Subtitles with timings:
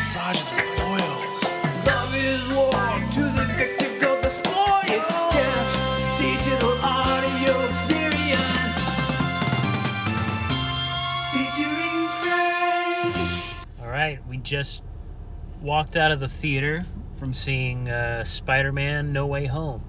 [0.00, 1.44] Massages with oils.
[1.86, 4.84] Love is war to the victor go the spoils.
[4.84, 8.80] It's Jeff's digital audio experience.
[11.34, 13.14] Featuring Craig.
[13.82, 14.82] All right, we just
[15.60, 16.86] walked out of the theater
[17.18, 19.82] from seeing uh, Spider-Man: No Way Home.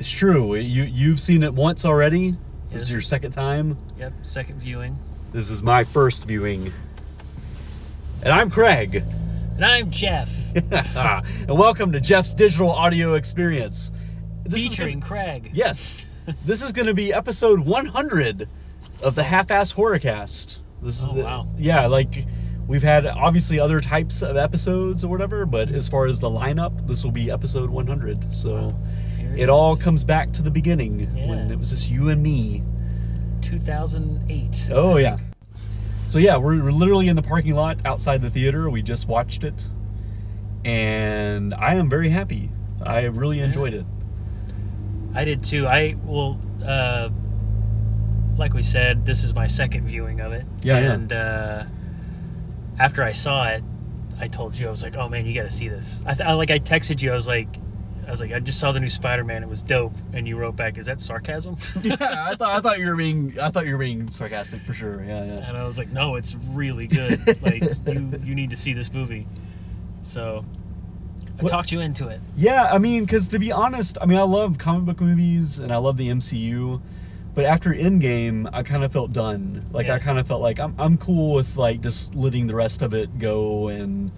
[0.00, 0.56] It's true.
[0.56, 2.32] You you've seen it once already.
[2.72, 2.92] This is Yes.
[2.92, 3.78] your second time.
[4.00, 4.98] Yep, second viewing.
[5.30, 6.72] This is my first viewing.
[8.20, 9.04] And I'm Craig.
[9.58, 13.90] And I'm Jeff, and welcome to Jeff's Digital Audio Experience.
[14.44, 15.50] This is featuring gonna- Craig.
[15.52, 16.06] yes.
[16.44, 18.48] this is going to be episode 100
[19.02, 20.58] of the Half-Ass Horrorcast.
[20.80, 21.48] This Oh, is the- wow.
[21.58, 22.24] Yeah, like
[22.68, 26.86] we've had obviously other types of episodes or whatever, but as far as the lineup,
[26.86, 28.32] this will be episode 100.
[28.32, 28.78] So
[29.18, 32.62] Here it all comes back to the beginning when it was just you and me.
[33.40, 34.68] 2008.
[34.70, 35.16] Oh yeah.
[36.08, 38.70] So yeah, we're, we're literally in the parking lot outside the theater.
[38.70, 39.68] We just watched it,
[40.64, 42.50] and I am very happy.
[42.82, 43.84] I really enjoyed it.
[45.14, 45.66] I did too.
[45.66, 47.10] I well, uh,
[48.38, 50.46] like we said, this is my second viewing of it.
[50.62, 50.92] Yeah, yeah.
[50.92, 51.64] And uh,
[52.78, 53.62] after I saw it,
[54.18, 56.26] I told you I was like, "Oh man, you got to see this." I, th-
[56.26, 57.12] I like I texted you.
[57.12, 57.54] I was like,
[58.08, 59.42] I was like, I just saw the new Spider-Man.
[59.42, 59.92] It was dope.
[60.14, 63.38] And you wrote back, "Is that sarcasm?" yeah, I thought I thought you were being
[63.38, 65.04] I thought you were being sarcastic for sure.
[65.04, 65.46] Yeah, yeah.
[65.48, 67.18] and I was like, "No, it's really good.
[67.42, 69.26] like you you need to see this movie."
[70.02, 70.42] So
[71.38, 72.20] I What- talked you into it.
[72.36, 75.70] Yeah, I mean, because to be honest, I mean, I love comic book movies and
[75.70, 76.80] I love the MCU,
[77.34, 79.66] but after Endgame, I kind of felt done.
[79.70, 82.80] Like I kind of felt like I'm I'm cool with like just letting the rest
[82.80, 84.10] of it go and.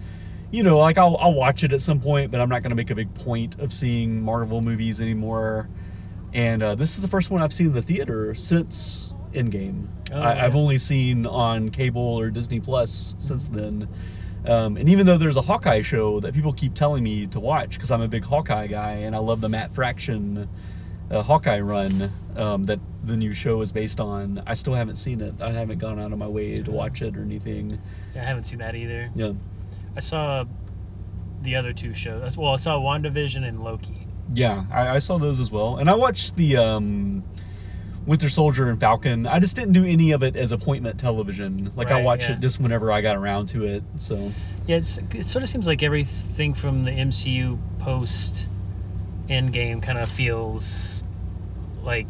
[0.51, 2.75] You know, like I'll, I'll watch it at some point, but I'm not going to
[2.75, 5.69] make a big point of seeing Marvel movies anymore.
[6.33, 9.87] And uh, this is the first one I've seen in the theater since Endgame.
[10.11, 13.87] Oh, I, I've only seen on cable or Disney Plus since then.
[14.45, 17.71] Um, and even though there's a Hawkeye show that people keep telling me to watch
[17.71, 20.49] because I'm a big Hawkeye guy and I love the Matt Fraction
[21.11, 25.21] uh, Hawkeye run um, that the new show is based on, I still haven't seen
[25.21, 25.35] it.
[25.41, 27.79] I haven't gone out of my way to watch it or anything.
[28.15, 29.11] Yeah, I haven't seen that either.
[29.15, 29.33] Yeah.
[29.95, 30.45] I saw
[31.41, 32.37] the other two shows.
[32.37, 34.07] Well, I saw WandaVision and Loki.
[34.33, 35.77] Yeah, I, I saw those as well.
[35.77, 37.23] And I watched the um,
[38.05, 39.27] Winter Soldier and Falcon.
[39.27, 41.71] I just didn't do any of it as appointment television.
[41.75, 42.35] Like I watched yeah.
[42.35, 43.83] it just whenever I got around to it.
[43.97, 44.31] So
[44.65, 48.47] Yeah, it's, it sort of seems like everything from the MCU post
[49.27, 51.03] Endgame kind of feels
[51.83, 52.07] like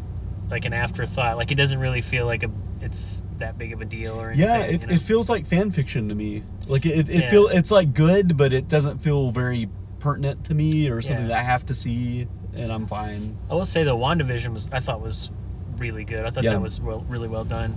[0.50, 1.36] like an afterthought.
[1.36, 2.50] Like it doesn't really feel like a
[2.82, 4.48] it's that big of a deal or anything.
[4.48, 4.94] yeah, it, you know?
[4.94, 6.42] it feels like fan fiction to me.
[6.66, 7.30] Like it, it Yeah.
[7.30, 9.68] feel it's like good, but it doesn't feel very
[10.00, 11.28] pertinent to me or something Yeah.
[11.36, 13.36] that I have to see, and I'm fine.
[13.50, 15.30] I will say the WandaVision was I thought was
[15.78, 16.24] really good.
[16.26, 16.50] I thought Yeah.
[16.52, 17.74] that was well, really well done.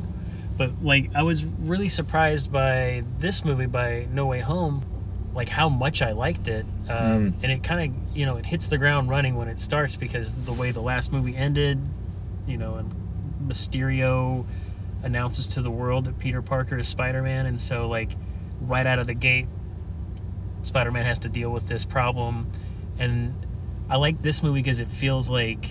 [0.58, 4.84] But like I was really surprised by this movie by No Way Home,
[5.36, 6.66] like how much I liked it.
[6.90, 7.34] Um, Mm.
[7.44, 10.34] And it kind of you know it hits the ground running when it starts because
[10.34, 11.80] the way the last movie ended,
[12.48, 12.92] you know, and
[13.48, 14.46] Mysterio
[15.06, 18.12] announces to the world that Peter Parker is Spider-Man, and so like
[18.60, 19.48] right out of the gate,
[20.64, 22.48] Spider-Man has to deal with this problem,
[22.98, 23.34] and
[23.90, 25.66] I like this movie because it feels like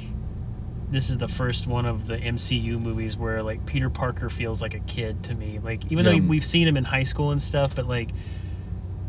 [0.90, 4.74] this is the first one of the MCU movies where like Peter Parker feels like
[4.74, 5.58] a kid to me.
[5.62, 6.12] Like even Yeah.
[6.12, 8.10] though we've seen him in high school and stuff, but like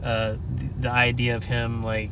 [0.02, 2.12] uh, the, the idea of him like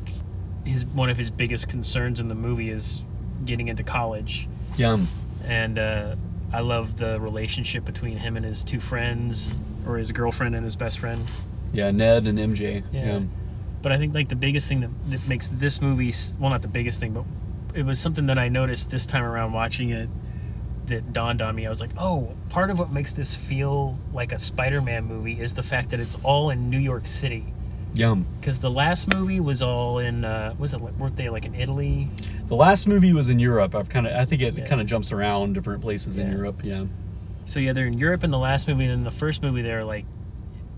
[0.65, 3.01] his one of his biggest concerns in the movie is
[3.45, 4.47] getting into college,
[4.77, 4.97] Yeah,
[5.45, 6.15] and uh,
[6.53, 9.55] I love the relationship between him and his two friends,
[9.87, 11.21] or his girlfriend and his best friend.
[11.73, 12.83] yeah, Ned and MJ.
[12.91, 13.21] Yeah.
[13.81, 16.67] But I think like the biggest thing that, that makes this movie well not the
[16.67, 17.25] biggest thing, but
[17.73, 20.07] it was something that I noticed this time around watching it
[20.85, 21.65] that dawned on me.
[21.65, 25.53] I was like, oh, part of what makes this feel like a Spider-Man movie is
[25.53, 27.45] the fact that it's all in New York City.
[27.93, 28.25] Yum.
[28.39, 32.07] Because the last movie was all in uh, was it weren't they like in Italy?
[32.47, 33.75] The last movie was in Europe.
[33.75, 34.65] I've kind of I think it Yeah.
[34.67, 36.61] kind of jumps around different places in Europe.
[36.63, 36.85] Yeah.
[37.45, 39.85] So yeah, they're in Europe in the last movie, and in the first movie they're
[39.85, 40.05] like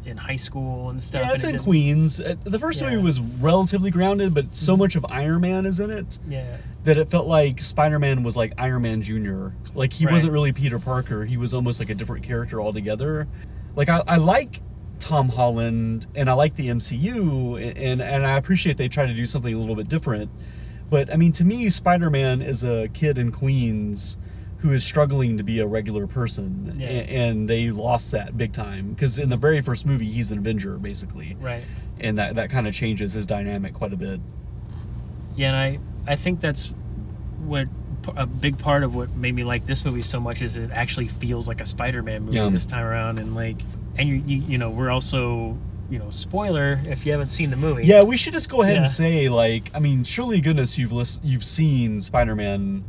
[0.05, 1.21] in high school and stuff.
[1.23, 2.21] Yeah, it's and in it didn't- Queens.
[2.21, 2.87] Uh, The first Yeah.
[2.87, 2.95] Mm-hmm.
[2.97, 6.97] movie was relatively grounded, but so much of Iron Man is in it Yeah, that
[6.97, 9.47] it felt like Spider Man was like Iron Man Jr.
[9.73, 10.11] Like he Right.
[10.13, 11.25] wasn't really Peter Parker.
[11.25, 13.27] He was almost like a different character altogether.
[13.75, 14.61] Like I, I like
[15.05, 19.27] Tom Holland and I like the MCU and and I appreciate they try to do
[19.27, 20.31] something a little bit different.
[20.89, 24.17] But I mean, to me, Spider Man is a kid in Queens
[24.59, 26.87] who is struggling to be a regular person, Yeah.
[26.87, 30.77] And they lost that big time because in the very first movie, he's an Avenger
[30.79, 31.63] basically, right.
[31.99, 34.19] and that that kind of changes his dynamic quite a bit.
[35.35, 35.55] Yeah, and
[36.07, 36.73] I I think that's
[37.43, 37.67] what
[38.15, 41.07] a big part of what made me like this movie so much is it actually
[41.07, 42.49] feels like a Spider-Man movie Yeah.
[42.49, 43.57] this time around, and like
[43.97, 45.57] and you, you you know we're also
[45.89, 47.85] you know spoiler if you haven't seen the movie.
[47.85, 48.81] Yeah, we should just go ahead Yeah.
[48.81, 52.83] and say like, I mean, surely goodness you've lis- you've seen Spider-Man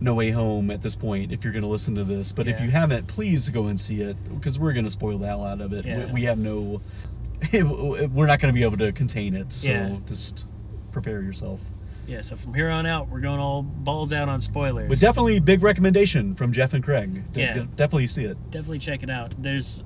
[0.00, 2.32] No Way Home at this point if you're going to listen to this.
[2.32, 5.26] But if you haven't, please go and see it because we're going to spoil the
[5.26, 5.84] hell out of it.
[5.84, 6.06] Yeah.
[6.06, 6.80] We, we have no
[7.52, 9.52] we're not going to be able to contain it.
[9.52, 9.96] So Yeah.
[10.06, 10.46] just
[10.92, 11.60] prepare yourself.
[12.06, 12.22] Yeah.
[12.22, 14.88] So from here on out, we're going all balls out on spoilers.
[14.88, 17.32] But definitely big recommendation from Jeff and Craig.
[17.32, 17.54] De- Yeah.
[17.54, 18.36] de- definitely see it.
[18.50, 19.34] definitely check it out.
[19.40, 19.82] There's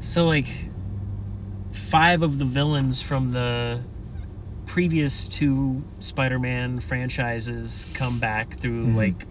[0.00, 0.46] so like
[1.72, 3.80] five of the villains from the
[4.66, 8.94] previous two Spider-Man franchises come back through Mhm.
[8.96, 9.26] like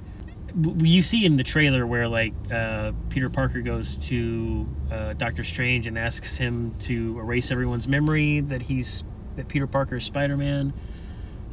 [0.84, 5.86] you see in the trailer where like uh, Peter Parker goes to uh, Doctor Strange
[5.86, 9.04] and asks him to erase everyone's memory that he's
[9.36, 10.74] that Peter Parker is Spider-Man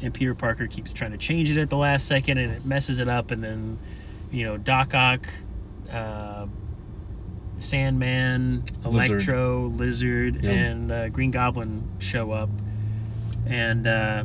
[0.02, 2.98] and Peter Parker keeps trying to change it at the last second and it messes
[3.00, 3.78] it up and then
[4.30, 5.26] you know Doc Ock
[5.92, 6.46] uh,
[7.58, 10.50] Sandman, Electro, Lizard, Yeah.
[10.50, 12.50] and uh, Green Goblin show up,
[13.46, 14.24] and uh,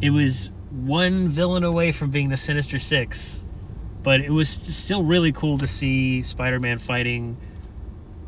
[0.00, 3.44] it was one villain away from being the Sinister Six,
[4.02, 7.36] but it was st- still really cool to see Spider-Man fighting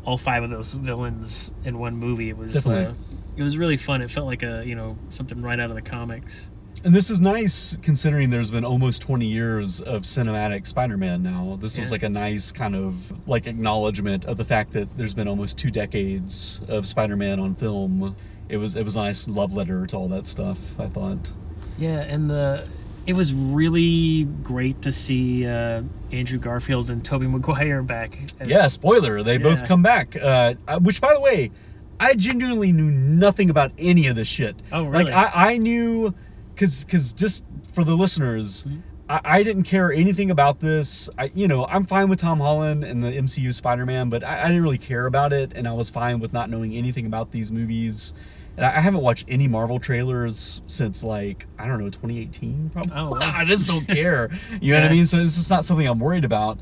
[0.04, 2.28] all five of those villains in one movie.
[2.28, 2.94] It was uh,
[3.36, 4.02] it was really fun.
[4.02, 6.48] It felt like a you know something right out of the comics.
[6.84, 11.56] And this is nice considering there's been almost 20 years of cinematic Spider-Man now.
[11.60, 15.28] This was like a nice kind of like acknowledgement of the fact that there's been
[15.28, 18.16] almost two decades of Spider-Man on film.
[18.48, 21.30] It was it was a nice love letter to all that stuff, I thought.
[21.78, 22.68] Yeah, and the
[23.06, 28.18] it was really great to see uh, Andrew Garfield and Tobey Maguire back.
[28.40, 30.16] as- Yeah, spoiler, they both come back.
[30.16, 31.52] Uh, uh, which by the way,
[32.00, 34.56] I genuinely knew nothing about any of this shit.
[34.72, 35.04] Oh, really?
[35.04, 36.12] Like I, I knew
[36.56, 38.80] cuz cuz just for the listeners, Mm-hmm.
[39.08, 41.10] I, I didn't care anything about this.
[41.18, 44.46] I, you know, I'm fine with Tom Holland and the MCU Spider-Man, but I, I
[44.46, 47.50] didn't really care about it, and I was fine with not knowing anything about these
[47.50, 48.14] movies.
[48.56, 52.92] And I I haven't watched any Marvel trailers since like I don't know 2018 probably.
[52.94, 53.18] Oh, wow.
[53.22, 54.30] I just don't care.
[54.60, 55.06] You know what I mean?
[55.06, 56.58] So it's just not something I'm worried about.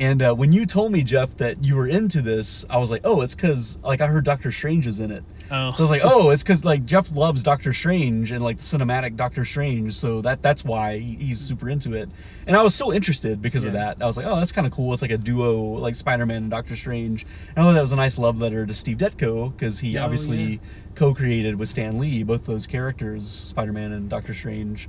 [0.00, 3.02] And uh, when you told me Jeff that you were into this, I was like,
[3.04, 5.22] oh, it's because like I heard Doctor Strange is in it.
[5.50, 5.72] Oh.
[5.72, 8.62] So I was like, oh, it's because like Jeff loves Doctor Strange and like the
[8.62, 12.08] cinematic Doctor Strange, so that that's why he's super into it.
[12.46, 13.98] And I was so interested because of that.
[14.00, 14.90] I was like, oh, that's kind of cool.
[14.94, 17.26] It's like a duo, like Spider-Man and Doctor Strange.
[17.54, 20.04] And I thought that was a nice love letter to Steve Ditko because he Oh,
[20.04, 20.58] obviously yeah.
[20.94, 24.88] co-created with Stan Lee both those characters, Spider-Man and Doctor Strange.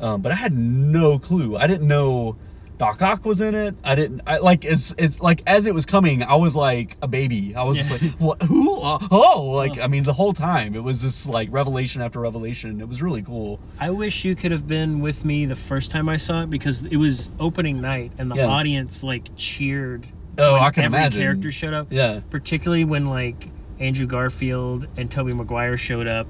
[0.00, 1.56] Um, but I had no clue.
[1.56, 2.36] I didn't know
[2.78, 3.74] Doc Ock was in it.
[3.82, 4.20] I didn't.
[4.26, 7.54] I like it's it's like as it was coming, I was like a baby.
[7.56, 7.96] I was Yeah.
[7.98, 8.42] just like, what?
[8.42, 8.80] Who?
[8.80, 12.80] Uh, oh, like I mean, the whole time it was just like revelation after revelation.
[12.80, 13.58] It was really cool.
[13.80, 16.84] I wish you could have been with me the first time I saw it because
[16.84, 18.46] it was opening night and the Yeah.
[18.46, 20.06] audience like cheered.
[20.38, 20.84] Oh, I can imagine.
[20.84, 21.20] every imagine.
[21.22, 21.88] character showed up.
[21.90, 22.20] Yeah.
[22.30, 23.48] particularly when like
[23.80, 26.28] Andrew Garfield and Tobey Maguire showed up.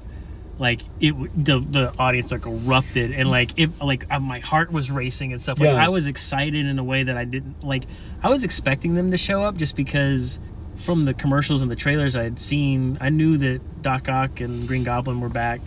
[0.59, 1.13] Like it,
[1.43, 5.41] the the audience like erupted and like it like uh, my heart was racing and
[5.41, 5.57] stuff.
[5.59, 5.83] Like Yeah.
[5.85, 7.85] I was excited in a way that I didn't like.
[8.21, 10.39] I was expecting them to show up just because
[10.75, 14.67] from the commercials and the trailers I had seen, I knew that Doc Ock and
[14.67, 15.61] Green Goblin were back.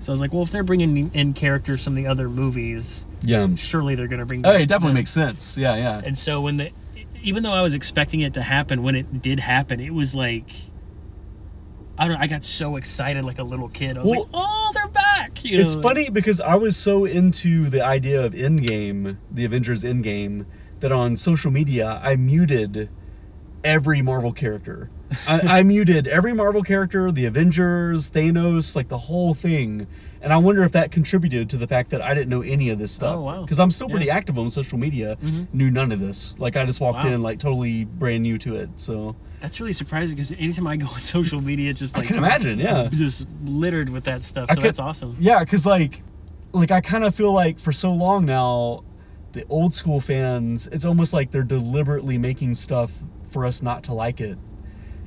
[0.00, 3.46] So I was like, well, if they're bringing in characters from the other movies, Yeah.
[3.56, 4.44] surely they're gonna bring.
[4.44, 4.94] Oh, it definitely them.
[4.96, 5.56] makes sense.
[5.56, 6.02] Yeah, yeah.
[6.04, 6.70] And so when the,
[7.22, 10.50] even though I was expecting it to happen, when it did happen, it was like,
[11.98, 12.20] I don't know.
[12.22, 13.96] I got so excited like a little kid.
[13.96, 15.44] I was Well, like, oh, they're back.
[15.44, 15.82] You It's know?
[15.82, 20.46] funny because I was so into the idea of Endgame, the Avengers Endgame,
[20.80, 22.88] that on social media I muted
[23.62, 24.90] every Marvel character.
[25.28, 29.86] I, I muted every Marvel character, the Avengers, Thanos, like the whole thing.
[30.24, 32.78] And I wonder if that contributed to the fact that I didn't know any of
[32.78, 33.16] this stuff.
[33.16, 33.42] Oh, wow.
[33.42, 34.16] Because I'm still pretty Yeah.
[34.16, 35.48] active on social media, Mhm.
[35.52, 36.34] knew none of this.
[36.38, 37.10] Like I just walked Wow.
[37.10, 38.70] in like totally brand new to it.
[38.76, 42.08] So That's really surprising because anytime I go on social media, it's just I like
[42.08, 42.88] can imagine, yeah.
[42.90, 44.48] just littered with that stuff.
[44.48, 45.14] So could- that's awesome.
[45.20, 46.02] Yeah, because like,
[46.52, 48.82] like I kind of feel like for so long now,
[49.32, 53.92] the old school fans, it's almost like they're deliberately making stuff for us not to
[53.92, 54.38] like it.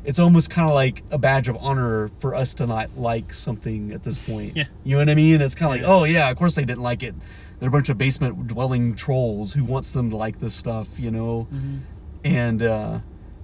[0.07, 3.91] It's almost kind of like a badge of honor for us to not like something
[3.91, 4.55] at this point.
[4.55, 4.63] Yeah.
[4.83, 5.41] You know what I mean?
[5.41, 7.13] It's kind of like, oh yeah, of course they didn't like it.
[7.59, 11.11] They're a bunch of basement dwelling trolls who wants them to like this stuff, you
[11.11, 11.47] know?
[11.53, 11.79] Mhm.
[12.23, 12.99] and uh,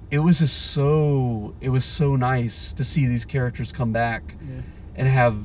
[0.10, 4.62] it was just so it was so nice to see these characters come back Yeah.
[4.96, 5.38] and have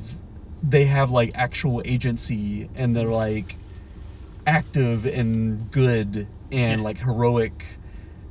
[0.63, 3.55] they have like actual agency and they're like
[4.47, 6.85] active and good and Yeah.
[6.85, 7.65] like heroic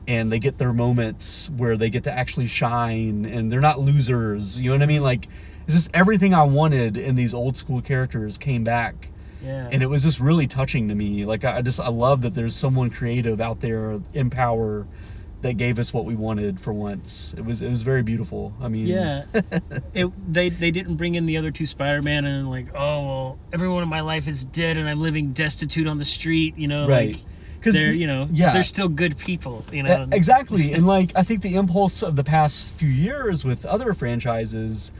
[0.08, 4.60] and they get their moments where they get to actually shine and they're not losers
[4.60, 5.28] you know what i mean like
[5.66, 9.08] it's just everything i wanted in these old school characters came back
[9.44, 9.68] Yeah.
[9.70, 12.56] and it was just really touching to me like i just i love that there's
[12.56, 14.86] someone creative out there in power
[15.42, 17.32] that gave us what we wanted for once.
[17.38, 18.52] It was it was very beautiful.
[18.60, 19.22] I mean, Yeah,
[19.94, 23.84] it, they they didn't bring in the other two Spider-Man and like, oh well, everyone
[23.84, 26.58] in my life is dead and I'm living destitute on the street.
[26.58, 27.14] You know, Right.
[27.14, 27.24] Like,
[27.60, 28.52] 'Cause, they're you know yeah.
[28.52, 29.64] they're still good people.
[29.72, 33.44] You know, E- exactly and like i think the impulse of the past few years
[33.44, 34.92] with other franchises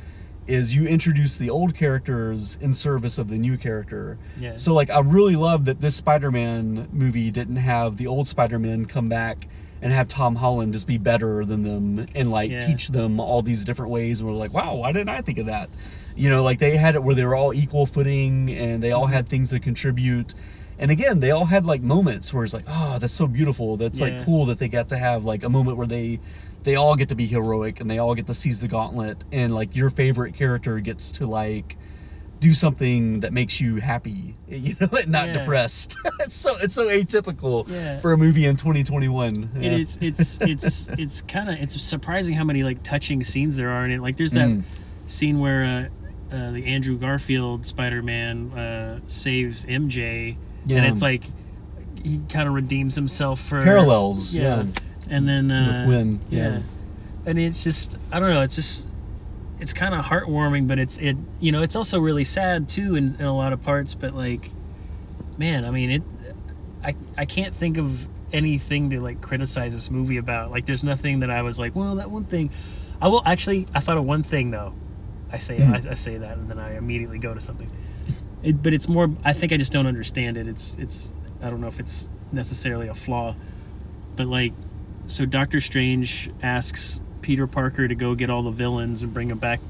[0.47, 4.57] is you introduce the old characters in service of the new character Yeah.
[4.57, 9.09] so like i really love that this spider-man movie didn't have the old spider-man come
[9.09, 9.47] back
[9.83, 12.61] and have tom holland just be better than them and like Yeah.
[12.61, 15.47] teach them all these different ways and we're like wow why didn't i think of
[15.47, 15.69] that
[16.17, 19.05] you know like they had it where they were all equal footing and they all
[19.05, 19.13] Mm-hmm.
[19.13, 20.35] had things to contribute
[20.79, 24.01] and again they all had like moments where it's like oh that's so beautiful that's
[24.01, 26.19] like cool that they got to have like a moment where they
[26.63, 29.55] they all get to be heroic and they all get to seize the gauntlet and
[29.55, 31.77] like your favorite character gets to like
[32.41, 35.39] do something that makes you happy you know and not Yeah.
[35.39, 37.99] depressed it's so it's so atypical Yeah.
[37.99, 39.71] for a movie in 2021 It Yeah.
[39.79, 39.99] is.
[40.01, 43.91] It's it's it's kind of it's surprising how many like touching scenes there are in
[43.91, 44.01] it.
[44.01, 44.63] Like there's that Mm.
[45.09, 50.37] scene where uh, uh, the Andrew Garfield Spider-Man uh, saves MJ,
[50.69, 50.79] Yeah.
[50.79, 51.25] and it's like
[52.03, 54.67] he kind of redeems himself for Parallels, yeah.
[55.11, 56.61] And then uh, With Gwen, yeah.
[57.27, 58.43] and it's just I don't know.
[58.43, 58.87] It's just
[59.59, 63.17] it's kind of heartwarming, but it's it you know it's also really sad too in,
[63.19, 63.95] in a lot of parts.
[63.95, 64.51] But like,
[65.39, 66.03] man, I mean it.
[66.85, 70.51] I I can't think of anything to like criticize this movie about.
[70.51, 72.51] Like, there's nothing that I was like, well, that one thing.
[73.01, 73.67] I will actually.
[73.75, 74.75] I thought of one thing though.
[75.33, 75.75] I say Hmm.
[75.75, 77.71] I, I say that, and then I immediately go to something.
[78.43, 79.11] It, but it's more.
[79.25, 80.47] I think I just don't understand it.
[80.47, 81.13] It's it's.
[81.43, 83.35] I don't know if it's necessarily a flaw,
[84.17, 84.53] but like,
[85.07, 89.39] so Doctor Strange asks Peter Parker to go get all the villains and bring them
[89.39, 89.61] back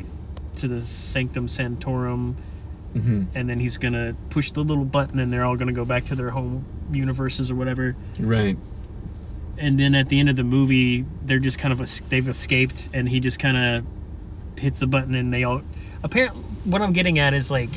[0.56, 2.36] to the Sanctum Sanctorum,
[2.94, 3.26] Mhm.
[3.34, 6.14] and then he's gonna push the little button, and they're all gonna go back to
[6.14, 7.94] their home universes or whatever.
[8.18, 8.56] right
[9.58, 12.88] And then at the end of the movie, they're just kind of es- they've escaped,
[12.94, 13.84] and he just kind of
[14.60, 15.62] hits the button, and they all.
[16.02, 17.70] Apparently, what I'm getting at is like,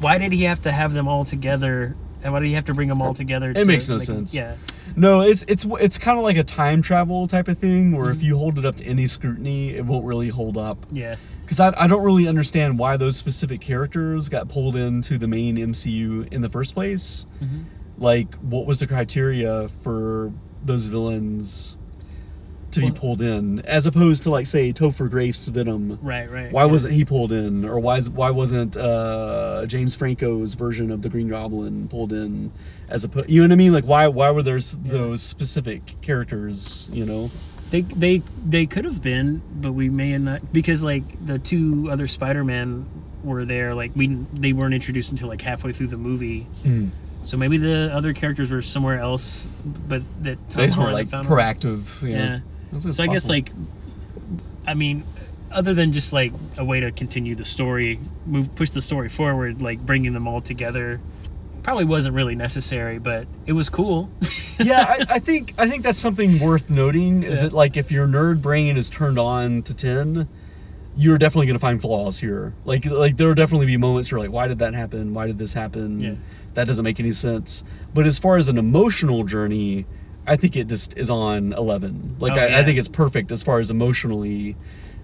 [0.00, 1.94] why did he have to have them all together?
[2.22, 3.50] And why did he have to bring them all together?
[3.54, 4.34] It makes no sense.
[4.34, 4.56] Yeah,
[4.94, 8.18] No, it's it's it's kind of like a time travel type of thing where Mm-hmm.
[8.18, 10.84] if you hold it up to any scrutiny, it won't really hold up.
[10.92, 15.28] yeah, Because I, I don't really understand why those specific characters got pulled into the
[15.28, 17.26] main MCU in the first place.
[17.42, 17.60] Mm-hmm.
[17.96, 20.30] Like, what was the criteria for
[20.62, 21.78] those villains
[22.72, 25.98] to Well- be pulled in, as opposed to like say Topher Grace's Venom?
[26.02, 26.52] right, right.
[26.52, 26.70] Why yeah.
[26.70, 31.08] wasn't he pulled in, or why is- why wasn't uh, James Franco's version of the
[31.08, 32.52] Green Goblin pulled in
[32.88, 33.72] as a you know what I mean?
[33.72, 36.88] Like why why were there s those specific characters?
[36.92, 37.30] You know,
[37.70, 42.06] They they they could have been, but we may not because like the two other
[42.08, 42.86] Spider-Man
[43.22, 43.74] were there.
[43.74, 46.46] Like we they weren't introduced until like halfway through the movie.
[47.22, 49.48] So maybe the other characters were somewhere else,
[49.86, 51.32] but that Tom these were like found them.
[51.36, 52.00] proactive.
[52.08, 52.40] Yeah.
[52.90, 53.50] So I guess like,
[54.66, 55.04] I mean,
[55.50, 59.60] other than just like a way to continue the story, move push the story forward,
[59.60, 61.00] like bringing them all together,
[61.62, 64.10] probably wasn't really necessary, but it was cool.
[64.60, 67.22] yeah, I, I think I think that's something worth noting.
[67.24, 67.48] Is Yeah.
[67.48, 70.28] that like if your nerd brain is turned on to ten,
[70.96, 72.54] you're definitely gonna find flaws here.
[72.64, 75.12] Like like there will definitely be moments where like, why did that happen?
[75.14, 76.00] Why did this happen?
[76.00, 76.14] Yeah.
[76.54, 77.62] That doesn't make any sense.
[77.94, 79.86] But as far as an emotional journey,
[80.26, 82.16] I think it just is on eleven.
[82.18, 84.56] Like Oh, I, I think it's perfect as far as emotionally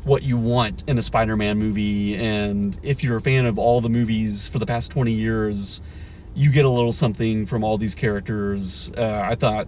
[0.04, 2.14] what you want in a Spider-Man movie.
[2.14, 5.80] And if you're a fan of all the movies for the past twenty years,
[6.34, 8.90] you get a little something from all these characters.
[8.96, 9.66] Uh, I thought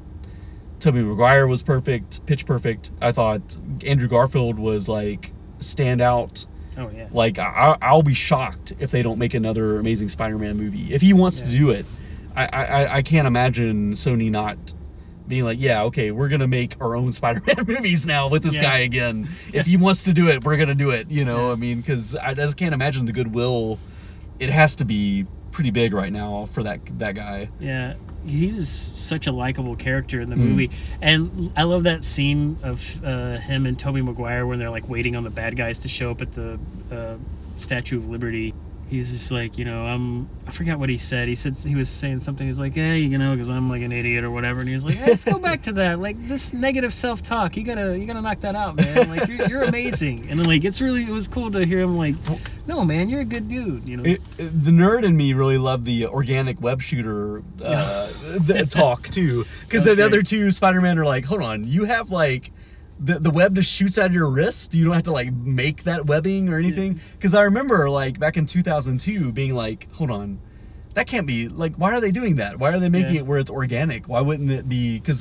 [0.81, 2.91] Tobey Maguire was perfect, pitch perfect.
[3.01, 6.47] I thought Andrew Garfield was like standout.
[6.77, 7.09] oh yeah.
[7.11, 10.95] Like I, I'll be shocked if they don't make another Amazing Spider-Man movie.
[10.95, 11.85] If he wants to do it,
[12.37, 14.57] I, I I can't imagine Sony not
[15.29, 18.63] being like, yeah, okay, we're gonna make our own Spider-Man movies now with this Yeah.
[18.63, 19.29] guy again.
[19.53, 21.11] If he wants to do it, we're gonna do it.
[21.11, 23.79] You know, I mean, because I just can't imagine the goodwill.
[24.39, 27.49] It has to be pretty big right now for that that guy.
[27.59, 27.95] Yeah,
[28.27, 30.23] he was such a likable character Mm.
[30.25, 30.71] in the movie,
[31.03, 35.17] and I love that scene of uh, him and Tobey Maguire when they're like waiting
[35.17, 36.59] on the bad guys to show up at the
[36.93, 37.17] uh,
[37.57, 38.55] Statue of Liberty.
[38.89, 40.29] He's just like, you know, I'm.
[40.47, 41.29] I forgot what he said.
[41.29, 42.47] He said he was saying something.
[42.47, 44.61] He's like, hey, you know, because I'm like an idiot or whatever.
[44.61, 45.99] And he was like, hey, let's go back to that.
[46.01, 47.57] Like this negative self-talk.
[47.57, 49.11] You gotta, you gotta knock that out, man.
[49.11, 50.29] Like you're, you're amazing.
[50.31, 52.15] And then, like it's really, it was cool to hear him like,
[52.67, 53.87] no, man, you're a good dude.
[53.87, 54.05] You know.
[54.05, 58.07] It, it- the nerd in me really loved the organic web shooter uh,
[58.41, 62.11] the talk too, because That's the other two Spider-Man are like, hold on, you have
[62.11, 62.53] like.
[63.01, 64.75] The, the web just shoots out of your wrist.
[64.75, 67.01] You don't have to like make that webbing or anything.
[67.13, 70.41] Because I remember like back in 2002 being like, hold on,
[70.95, 71.77] that can't be like.
[71.77, 72.59] Why are they doing that?
[72.59, 73.21] Why are they making Yeah.
[73.21, 74.09] it where it's organic?
[74.09, 74.99] Why wouldn't it be?
[74.99, 75.21] Because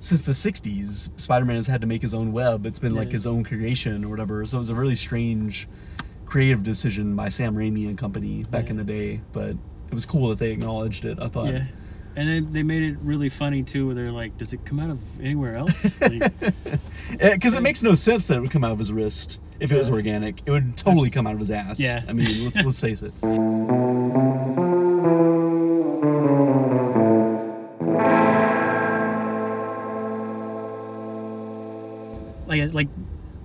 [0.00, 2.66] since the 60s, Spider Man has had to make his own web.
[2.66, 4.44] It's been like his own creation or whatever.
[4.46, 5.68] So it was a really strange
[6.26, 8.70] creative decision by Sam Raimi and company back Yeah.
[8.72, 9.20] in the day.
[9.32, 11.52] But it was cool that they acknowledged it, I thought.
[11.52, 11.64] Yeah.
[12.14, 14.90] And then they made it really funny too, where they're like, "Does it come out
[14.90, 16.32] of anywhere else?" Like,
[17.18, 19.78] Because it makes no sense that it would come out of his wrist if it
[19.78, 20.42] was organic.
[20.46, 21.80] It would totally come out of his ass.
[21.80, 22.02] Yeah.
[22.08, 23.12] I mean, let's let's face it.
[32.46, 32.88] like, like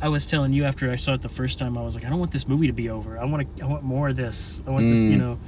[0.02, 2.10] I was telling you after I saw it the first time, I was like, I
[2.10, 3.18] don't want this movie to be over.
[3.18, 4.62] I want to, I want more of this.
[4.68, 5.18] I want this, you Mm.
[5.20, 5.40] know,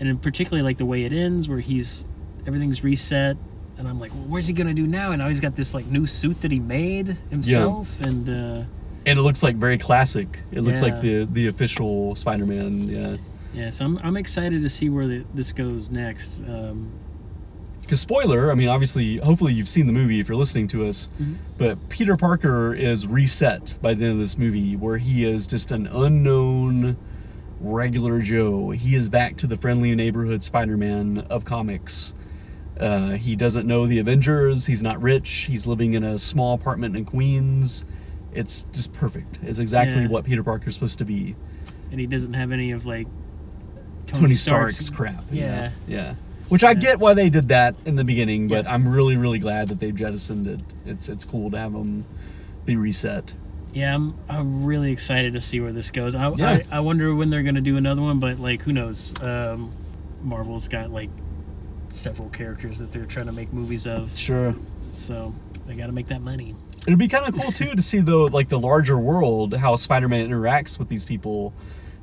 [0.00, 2.04] and in particularly like the way it ends, where he's
[2.46, 3.36] everything's reset,
[3.78, 5.12] and I'm like, well, where's he gonna do now?
[5.12, 8.64] And now he's got this like new suit that he made himself, and uh,
[9.06, 10.40] And it looks like very classic.
[10.52, 10.88] It looks Yeah.
[10.92, 12.88] like the the official Spider-Man.
[12.88, 13.16] Yeah.
[13.52, 13.70] yeah.
[13.70, 16.40] So I'm, I'm excited to see where the, this goes next.
[16.40, 16.90] Um,
[17.82, 21.08] Because spoiler, I mean, obviously, hopefully you've seen the movie if you're listening to us.
[21.20, 21.34] Mm-hmm.
[21.58, 25.70] But Peter Parker is reset by the end of this movie, where he is just
[25.70, 26.96] an unknown
[27.60, 28.70] regular Joe.
[28.70, 32.14] He is back to the friendly neighborhood Spider-Man of comics.
[32.78, 34.66] Uh, he doesn't know the Avengers.
[34.66, 35.46] He's not rich.
[35.50, 37.84] He's living in a small apartment in Queens.
[38.32, 39.38] It's just perfect.
[39.44, 40.08] It's exactly Yeah.
[40.08, 41.36] what Peter Parker's supposed to be.
[41.92, 43.06] and he doesn't have any of like
[44.06, 45.22] Tony, Tony Stark's, crap.
[45.30, 45.70] Yeah.
[45.86, 46.14] yeah.
[46.48, 48.74] Which I get why they did that in the beginning, but Yeah.
[48.74, 50.60] I'm really, really glad that they've jettisoned it.
[50.84, 52.04] It's it's cool to have them
[52.64, 53.32] be reset.
[53.72, 56.14] Yeah, I'm, I'm really excited to see where this goes.
[56.16, 56.48] I, Yeah.
[56.70, 59.14] I, I wonder when they're going to do another one, but like, who knows?
[59.22, 59.72] Um,
[60.22, 61.10] Marvel's got like
[61.94, 64.54] several characters that they're trying to make movies of, Sure.
[64.80, 65.32] so
[65.66, 66.54] they got to make that money.
[66.86, 70.28] It'd be kind of cool too to see the like the larger world, how Spider-Man
[70.28, 71.54] interacts with these people,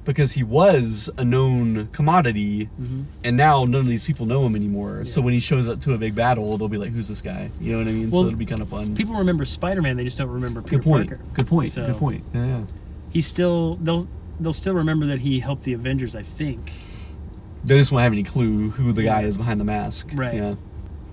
[0.05, 3.03] because he was a known commodity, mm-hmm.
[3.23, 5.05] and now none of these people know him anymore.
[5.05, 7.51] So when he shows up to a big battle, they'll be like, "Who's this guy?"
[7.59, 8.11] You know what I mean?
[8.11, 8.95] so it'd be kind of fun.
[8.95, 11.09] People remember Spider-Man, they just don't remember Peter Good point.
[11.09, 11.23] Parker.
[11.33, 11.71] Good point.
[11.73, 12.23] So- Good point.
[12.33, 12.61] Yeah, yeah.
[13.11, 14.07] He's still they'll
[14.39, 16.71] they'll still remember that he helped the Avengers, I think.
[17.63, 20.09] They just won't have any clue who the guy is behind the mask.
[20.13, 20.33] Right.
[20.35, 20.55] Yeah.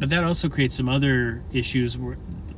[0.00, 2.16] But that also creates some other issues, where,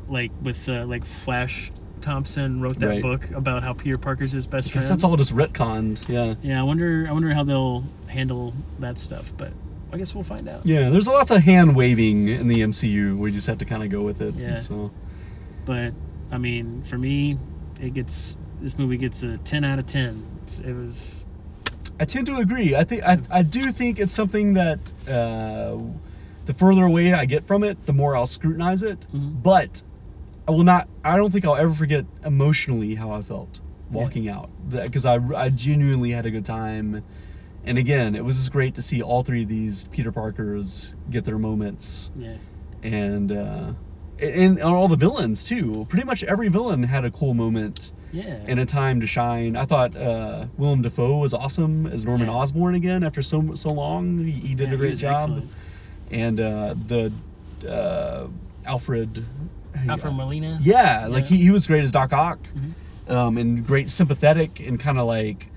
[0.09, 3.03] like with uh, like Flash Thompson wrote that Right.
[3.03, 4.87] book about how Peter Parker's his best friend.
[4.87, 6.09] that's all just retconned.
[6.09, 6.35] Yeah.
[6.43, 7.07] Yeah, I wonder.
[7.09, 9.33] I wonder how they'll handle that stuff.
[9.37, 9.53] But
[9.93, 10.65] I guess we'll find out.
[10.67, 13.17] Yeah, there's lots of hand waving in the MCU.
[13.19, 14.35] We just have to kind of go with it.
[14.35, 14.59] Yeah.
[14.61, 14.93] So
[15.65, 15.95] But
[16.31, 17.39] I mean, for me,
[17.81, 20.23] it gets this movie gets a ten out of ten.
[20.43, 21.25] It's, it was
[22.01, 22.75] I tend to agree.
[22.75, 25.77] I think I, I do think it's something that uh,
[26.47, 29.01] the further away I get from it, the more I'll scrutinize it.
[29.15, 29.43] Mhm.
[29.43, 29.83] But
[30.49, 30.89] I will not.
[31.05, 33.61] I don't think I'll ever forget emotionally how I felt
[33.91, 37.03] walking out because I I genuinely had a good time.
[37.65, 41.27] And again, it was just great to see all three of these Peter Parkers get
[41.27, 42.11] their moments.
[42.17, 42.37] yeah,
[42.83, 43.73] and uh,
[44.19, 45.87] and, and all the villains too.
[45.91, 48.39] Pretty much every villain had a cool moment yeah.
[48.47, 49.57] and a time to shine.
[49.57, 52.35] I thought uh, Willem Dafoe was awesome as Norman Yeah.
[52.35, 54.25] Osborn again after so so long.
[54.25, 55.15] He, he did Yeah, a great job.
[55.15, 55.51] excellent.
[56.11, 57.13] And uh, the
[57.69, 58.27] uh,
[58.65, 59.25] Alfred.
[59.89, 60.59] Alfred Molina.
[60.63, 63.11] Yeah, like he, he was great as Doc Ock, Mhm.
[63.13, 65.49] um, and great sympathetic and kind of like,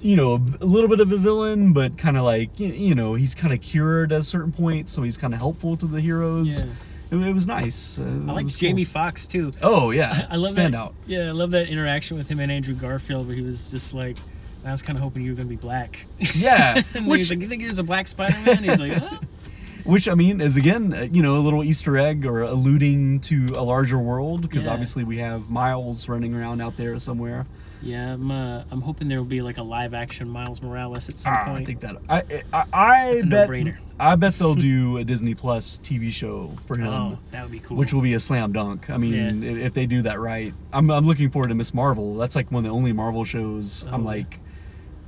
[0.00, 3.14] you know, a little bit of a villain, but kind of like you, you know
[3.14, 6.00] he's kind of cured at a certain point, so he's kind of helpful to the
[6.00, 6.62] heroes.
[6.62, 6.70] Yeah.
[7.10, 7.98] It, it was nice.
[7.98, 8.68] Uh, I like liked was cool.
[8.68, 9.52] Jamie Foxx too.
[9.62, 10.78] Oh yeah, I love stand that.
[10.78, 10.94] out.
[11.06, 14.16] Yeah, I love that interaction with him and Andrew Garfield, where he was just like,
[14.64, 17.40] "I was kind of hoping you were gonna be black." Yeah, and which he's like,
[17.40, 19.18] "You think there's a black Spider-Man?" He's like, huh?
[19.84, 23.48] which I mean is again uh, you know a little Easter egg or alluding to
[23.54, 24.72] a larger world because Yeah.
[24.72, 27.44] obviously we have Miles running around out there somewhere.
[27.84, 28.30] "Yeah, I'm.
[28.30, 31.62] Uh, I'm hoping there will be like a live-action Miles Morales at some Ah, point."
[31.62, 33.76] I think that I I, I a bet no-brainer.
[34.00, 36.88] I bet they'll do a Disney Plus TV show for him.
[36.88, 37.76] oh, that would be cool.
[37.76, 38.90] Which will be a slam dunk.
[38.90, 42.16] I mean, i- if they do that right, I'm, I'm looking forward to Miss Marvel.
[42.16, 44.04] That's like one of the only Marvel shows I'm Oh, yeah.
[44.18, 44.40] like,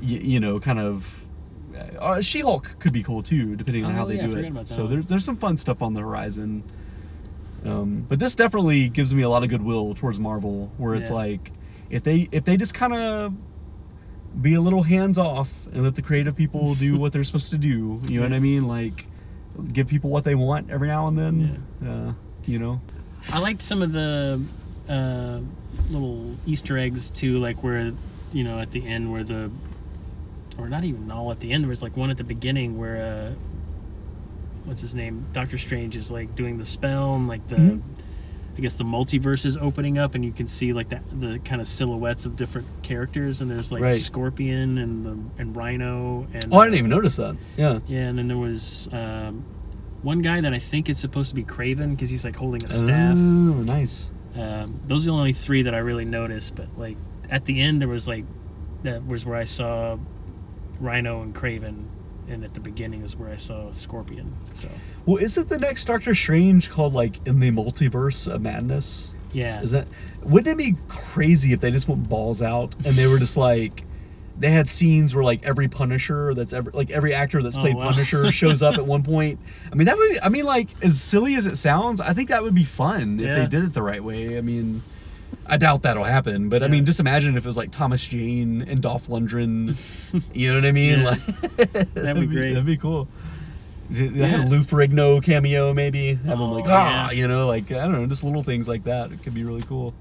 [0.00, 1.22] y- you know, kind of.
[2.00, 4.44] Uh, She-Hulk could be cool too, depending on Oh, how they yeah, I do forgot
[4.46, 4.50] it.
[4.50, 6.62] about So there's there's some fun stuff on the horizon.
[7.64, 11.16] Um, but this definitely gives me a lot of goodwill towards Marvel, where it's Yeah.
[11.16, 11.52] like,
[11.90, 13.33] if they if they just kind of
[14.40, 17.59] be a little hands off and let the creative people do what they're supposed to
[17.59, 18.66] do, you know what I mean?
[18.68, 19.07] Like,
[19.72, 21.66] give people what they want every now and then.
[21.87, 22.12] Uh,
[22.44, 22.81] you know,
[23.33, 24.40] I liked some of the
[24.88, 25.40] uh,
[25.90, 27.92] little Easter eggs too, like where
[28.33, 29.51] you know at the end where the,
[30.59, 31.64] or not even all at the end.
[31.64, 32.96] There was like one at the beginning where,
[33.33, 33.35] uh,
[34.64, 35.27] what's his name?
[35.33, 37.83] Doctor Strange is like doing the spell and like the, Mhm.
[38.57, 41.61] I guess the multiverse is opening up and you can see like the the kind
[41.61, 43.95] of silhouettes of different characters and there's like Right.
[43.95, 47.37] Scorpion and the and Rhino and oh, I didn't uh, even notice that.
[47.57, 47.81] Yeah.
[47.87, 49.45] Yeah, and then there was um,
[50.03, 52.69] one guy that I think is supposed to be Kraven because he's like holding a
[52.69, 53.12] staff.
[53.14, 54.11] Oh, nice.
[54.35, 56.55] Um, those are the only three that I really noticed.
[56.55, 56.97] But like
[57.29, 58.25] at the end, there was like
[58.85, 59.99] that was where I saw
[60.81, 61.88] Rhino and Kraven,
[62.29, 64.35] and at the beginning is where I saw Scorpion.
[64.55, 64.69] So
[65.07, 69.11] Well, isn't the next Doctor Strange called like in the multiverse of madness?
[69.33, 69.87] yeah, Is that
[70.23, 73.85] wouldn't it be crazy if they just went balls out and they were just like
[74.38, 77.77] they had scenes where like every Punisher that's ever like every actor that's Oh, played
[77.77, 77.90] wow.
[77.90, 79.38] Punisher shows up at one point.
[79.71, 82.29] I mean that would be, I mean like as silly as it sounds, I think
[82.31, 84.37] that would be fun if they did it the right way.
[84.38, 84.83] I mean
[85.47, 88.62] I doubt that'll happen, but I mean just imagine if it was like Thomas Jane
[88.62, 89.77] and Dolph Lundgren.
[90.35, 91.01] you know what I mean?
[91.01, 91.11] Yeah.
[91.11, 91.27] Like
[91.95, 92.51] That'd be great.
[92.55, 93.07] That'd be cool.
[93.90, 94.27] They Yeah.
[94.27, 96.14] had a Lou Ferrigno cameo, maybe.
[96.27, 97.16] Have Oh, like, ah, yeah.
[97.16, 99.12] you know, like I don't know, just little things like that.
[99.12, 99.94] It could be really cool.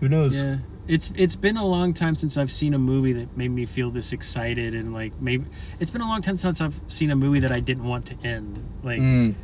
[0.00, 0.42] Who knows?
[0.42, 3.64] Yeah, it's it's been a long time since I've seen a movie that made me
[3.66, 5.44] feel this excited and like maybe
[5.80, 8.16] it's been a long time since I've seen a movie that I didn't want to
[8.26, 8.58] end.
[8.82, 9.34] Like Mm.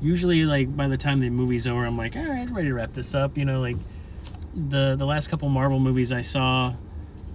[0.00, 2.92] usually, like by the time the movie's over, I'm like, all right, ready to wrap
[2.94, 3.36] this up.
[3.38, 3.76] You know, like
[4.54, 6.74] the the last couple Marvel movies I saw,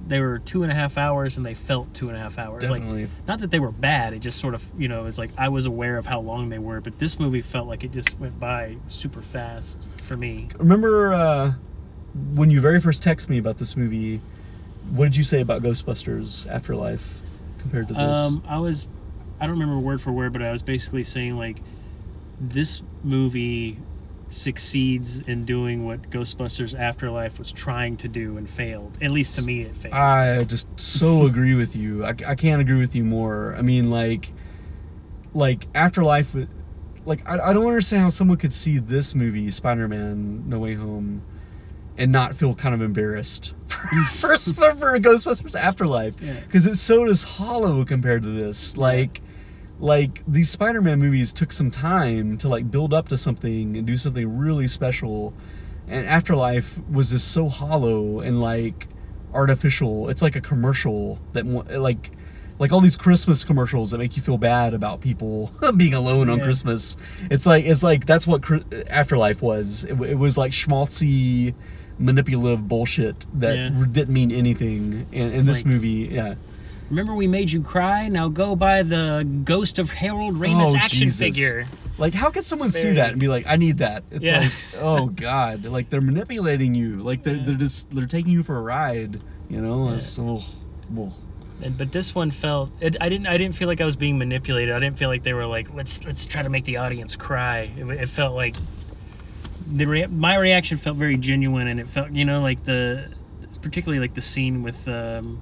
[0.09, 2.61] they were two and a half hours and they felt two and a half hours.
[2.61, 3.03] Definitely.
[3.03, 5.49] Like not that they were bad, it just sort of you know it's like I
[5.49, 8.39] was aware of how long they were, but this movie felt like it just went
[8.39, 10.49] by super fast for me.
[10.57, 11.53] Remember uh,
[12.33, 14.21] when you very first texted me about this movie?
[14.89, 17.19] What did you say about Ghostbusters Afterlife
[17.59, 18.17] compared to this?
[18.17, 18.87] Um, I was,
[19.39, 21.57] I don't remember word for word, but I was basically saying like,
[22.39, 23.77] this movie
[24.29, 28.97] succeeds in doing what Ghostbusters Afterlife was trying to do and failed.
[29.01, 29.93] At least to me, it failed.
[29.95, 32.05] I just so agree with you.
[32.05, 33.55] I, I can't agree with you more.
[33.57, 34.31] I mean, like,
[35.33, 36.35] like Afterlife,
[37.05, 41.23] like I, I don't understand how someone could see this movie, Spider-Man: No Way Home,
[41.97, 46.39] and not feel kind of embarrassed for for, for Ghostbusters Afterlife Yeah.
[46.41, 48.77] because it's so just hollow compared to this.
[48.77, 49.21] Like,
[49.79, 53.95] like these Spider-Man movies took some time to like build up to something and do
[53.97, 55.33] something really special,
[55.87, 58.87] and Afterlife was just so hollow and like
[59.33, 60.09] artificial.
[60.09, 62.11] It's like a commercial that like
[62.57, 66.41] like all these Christmas commercials that make you feel bad about people being alone on
[66.41, 66.97] Christmas.
[67.31, 68.43] It's like it's like that's what
[68.89, 69.85] Afterlife was.
[69.85, 71.53] It, it was like schmaltzy,
[71.97, 73.85] manipulative bullshit that Yeah.
[73.91, 75.07] didn't mean anything.
[75.13, 76.35] And in this like- movie, yeah.
[76.89, 78.07] Remember we made you cry?
[78.07, 81.19] Now go buy the Ghost of Harold Ramis Oh, action Jesus.
[81.19, 81.67] figure.
[81.97, 84.03] Like, how could someone see that and be like, "I need that"?
[84.09, 84.39] It's Yeah.
[84.39, 84.51] like,
[84.83, 86.97] oh god, like they're manipulating you.
[87.03, 89.19] Like they're, they're just they're taking you for a ride.
[89.49, 89.95] You know, Yeah.
[89.95, 90.43] it's oh,
[90.97, 91.13] oh.
[91.61, 94.17] And, but this one felt it, I didn't I didn't feel like I was being
[94.17, 94.73] manipulated.
[94.73, 97.69] I didn't feel like they were like let's let's try to make the audience cry.
[97.77, 98.55] It, it felt like
[99.71, 103.11] the rea- my reaction felt very genuine, and it felt you know like the
[103.61, 105.41] particularly like the scene with um,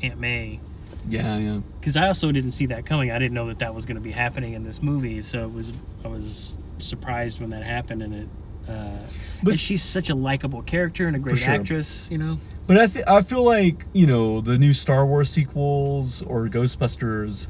[0.00, 0.60] Aunt May
[1.08, 1.60] yeah, yeah.
[1.80, 3.10] because I also didn't see that coming.
[3.10, 5.52] I didn't know that that was going to be happening in this movie, so it
[5.52, 5.72] was
[6.04, 8.28] I was surprised when that happened, and it.
[8.68, 8.98] Uh,
[9.42, 11.54] But she's such a likable character and a great sure.
[11.54, 12.38] actress, you know.
[12.66, 17.48] But I th- I feel like you know the new Star Wars sequels or Ghostbusters,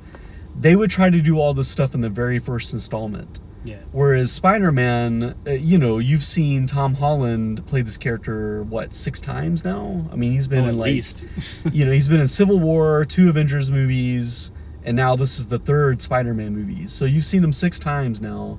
[0.58, 3.40] they would try to do all this stuff in the very first installment.
[3.64, 9.20] Yeah, Whereas Spider-Man, uh, you know, you've seen Tom Holland play this character what six
[9.20, 10.08] times now.
[10.12, 11.04] I mean, he's been oh, in like
[11.72, 14.52] you know he's been in Civil War, two Avengers movies,
[14.84, 16.86] and now this is the third Spider-Man movie.
[16.86, 18.58] So you've seen him six times now.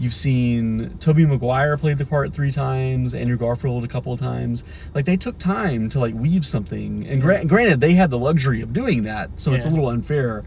[0.00, 4.62] You've seen Tobey Maguire play the part three times, Andrew Garfield a couple of times.
[4.94, 7.06] Like they took time to like weave something.
[7.06, 10.44] And gra- granted, they had the luxury of doing that, so it's a little unfair.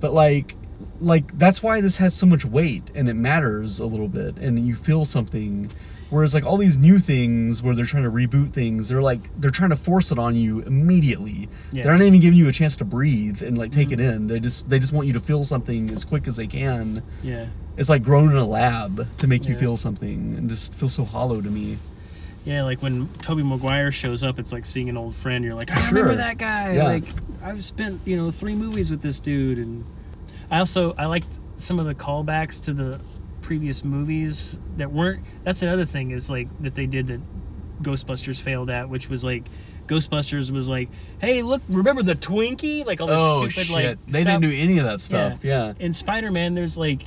[0.00, 0.56] But like,
[1.00, 4.66] like that's why this has so much weight and it matters a little bit, and
[4.66, 5.70] you feel something.
[6.10, 9.50] Whereas like all these new things where they're trying to reboot things, they're like they're
[9.50, 11.48] trying to force it on you immediately.
[11.72, 11.82] Yeah.
[11.84, 14.14] They're not even giving you a chance to breathe and like take it mm-hmm.
[14.14, 14.26] in.
[14.28, 17.02] They just they just want you to feel something as quick as they can.
[17.22, 17.46] yeah.
[17.76, 21.04] It's like grown in a lab to make you feel something and just feels so
[21.04, 21.78] hollow to me.
[22.44, 25.44] Yeah, like when Tobey Maguire shows up, it's like seeing an old friend.
[25.44, 25.94] You're like, I Sure.
[25.94, 26.74] remember that guy.
[26.74, 26.84] Yeah.
[26.84, 27.04] Like,
[27.42, 29.84] I've spent you know three movies with this dude, and
[30.50, 33.00] I also I liked some of the callbacks to the
[33.42, 35.22] previous movies that weren't.
[35.44, 37.20] That's another thing is like that they did that
[37.82, 39.44] Ghostbusters failed at, which was like
[39.86, 40.88] Ghostbusters was like,
[41.20, 42.86] hey, look, remember the Twinkie?
[42.86, 43.74] Like all this Oh stupid shit!
[43.74, 44.40] like they stuff.
[44.40, 45.44] didn't do any of that stuff.
[45.44, 45.74] Yeah.
[45.78, 47.02] In Spider Man, there's like,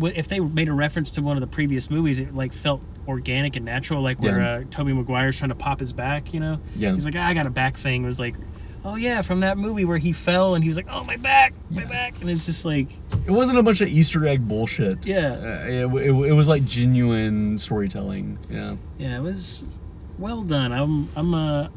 [0.00, 3.56] if they made a reference to one of the previous movies, it like felt organic
[3.56, 4.02] and natural.
[4.02, 4.52] Like where Yeah.
[4.58, 6.60] uh, Tobey Maguire's trying to pop his back, you know?
[6.76, 6.92] Yeah.
[6.92, 8.04] He's like, ah, I got a back thing.
[8.04, 8.36] It was like,
[8.84, 11.52] oh yeah, from that movie where he fell and he was like, oh my back,
[11.70, 11.88] my Yeah.
[11.88, 12.88] back, and it's just like,
[13.26, 15.04] It wasn't a bunch of Easter egg bullshit.
[15.06, 15.32] Yeah.
[15.32, 18.38] Uh, it, it, it was like genuine storytelling.
[18.48, 18.76] Yeah.
[18.98, 19.80] yeah, it was
[20.18, 20.72] well done.
[20.72, 21.68] I'm I'm uh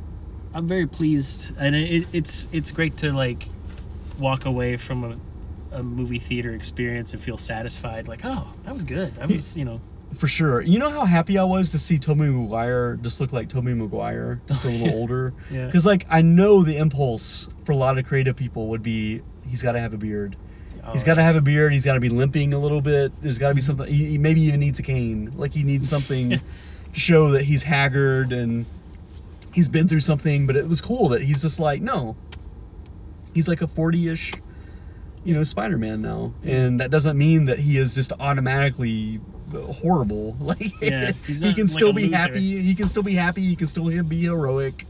[0.56, 3.48] I'm very pleased, and it, it's it's great to like
[4.20, 5.04] walk away from
[5.72, 8.08] a, a movie theater experience and feel satisfied.
[8.08, 9.16] Like, oh, that was good.
[9.16, 9.82] That was, you know,
[10.16, 10.62] For sure.
[10.62, 14.42] You know how happy I was to see Tobey Maguire just look like Tobey Maguire,
[14.48, 15.34] just a little older.
[15.52, 15.66] Yeah.
[15.66, 19.62] Because like I know the impulse for a lot of creative people would be he's
[19.62, 20.36] got oh, to have a beard.
[20.92, 21.74] he's got to have a beard.
[21.74, 23.12] He's got to be limping a little bit.
[23.22, 23.66] There's got to be mm-hmm.
[23.66, 23.94] something.
[23.94, 25.34] He, he maybe even needs a cane.
[25.36, 26.40] Like he needs something to
[26.92, 28.66] show that he's haggard and
[29.54, 30.48] he's been through something.
[30.48, 32.16] But it was cool that he's just like no.
[33.34, 34.34] He's like a forty-ish,
[35.24, 39.20] you know, Spider-Man now, and that doesn't mean that he is just automatically
[39.62, 40.36] horrible.
[40.42, 42.18] Like Yeah, he can still be loser.
[42.18, 42.62] happy.
[42.62, 43.42] He can still be happy.
[43.44, 44.86] He can still be heroic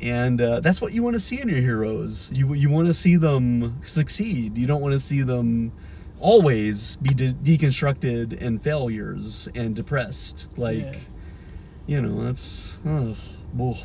[0.00, 2.30] and uh, that's what you want to see in your heroes.
[2.34, 4.58] You you want to see them succeed.
[4.58, 5.72] You don't want to see them
[6.20, 10.48] always be de- deconstructed and failures and depressed.
[10.56, 10.96] Like, Yeah.
[11.86, 12.80] you know, that's.
[12.86, 13.16] oh,
[13.60, 13.76] ugh.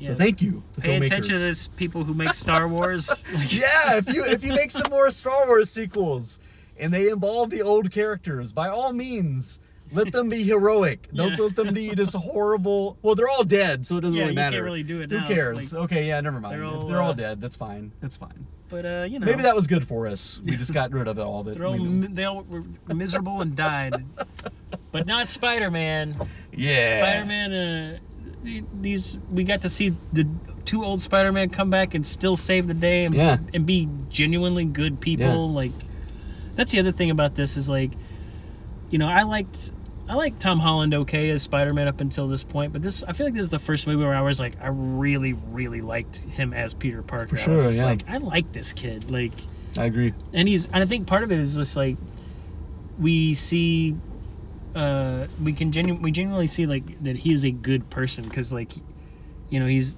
[0.00, 1.06] So thank you, pay filmmakers.
[1.06, 3.08] attention to this people who make Star Wars.
[3.48, 6.40] Yeah, if you if you make some more Star Wars sequels
[6.78, 9.58] and they involve the old characters, by all means.
[9.92, 11.08] Let them be heroic.
[11.14, 11.44] Don't Yeah.
[11.44, 12.96] let them be just horrible.
[13.02, 14.64] Well, they're all dead, so it doesn't Yeah, really you can't matter.
[14.64, 15.26] really do it Who now.
[15.28, 15.72] cares?
[15.72, 16.54] Like, okay, yeah, never mind.
[16.54, 17.40] they're They're all, all, uh, dead.
[17.40, 17.92] That's fine.
[18.00, 18.46] That's fine.
[18.70, 20.40] but uh, you know, Maybe that was good for us.
[20.44, 21.54] We just got rid of it all of it.
[21.58, 24.04] they're all they all were miserable and died.
[24.90, 26.16] But not Spider-Man.
[26.52, 27.00] yeah.
[27.02, 27.52] Spider-Man.
[27.52, 27.98] Uh,
[28.80, 30.26] these we got to see the
[30.64, 33.36] two old Spider-Man come back and still save the day and, Yeah.
[33.52, 35.26] and be genuinely good people.
[35.26, 35.54] Yeah.
[35.54, 35.72] Like
[36.54, 37.92] that's the other thing about this is like,
[38.90, 39.70] you know, I liked.
[40.06, 43.24] I like Tom Holland okay as Spider-Man up until this point, but this I feel
[43.26, 46.52] like this is the first movie where I was like I really really liked him
[46.52, 47.36] as Peter Parker.
[47.38, 47.86] For I was sure, just yeah.
[47.86, 49.10] like I like this kid.
[49.10, 49.32] Like
[49.78, 50.12] I agree.
[50.34, 51.96] and he's and I think part of it is just like
[52.98, 53.96] we see
[54.74, 58.52] uh we can genu- we genuinely see like that he is a good person because
[58.52, 58.72] like
[59.48, 59.96] you know he's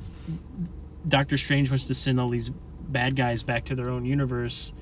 [1.08, 2.50] Doctor Strange wants to send all these
[2.88, 4.72] bad guys back to their own universe